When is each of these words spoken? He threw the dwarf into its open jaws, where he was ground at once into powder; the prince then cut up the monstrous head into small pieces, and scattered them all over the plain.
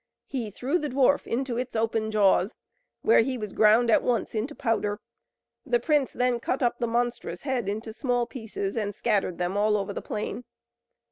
He 0.25 0.49
threw 0.49 0.79
the 0.79 0.89
dwarf 0.89 1.27
into 1.27 1.59
its 1.59 1.75
open 1.75 2.09
jaws, 2.09 2.57
where 3.03 3.19
he 3.19 3.37
was 3.37 3.53
ground 3.53 3.91
at 3.91 4.01
once 4.01 4.33
into 4.33 4.55
powder; 4.55 4.99
the 5.63 5.79
prince 5.79 6.11
then 6.11 6.39
cut 6.39 6.63
up 6.63 6.79
the 6.79 6.87
monstrous 6.87 7.43
head 7.43 7.69
into 7.69 7.93
small 7.93 8.25
pieces, 8.25 8.75
and 8.75 8.95
scattered 8.95 9.37
them 9.37 9.55
all 9.55 9.77
over 9.77 9.93
the 9.93 10.01
plain. 10.01 10.43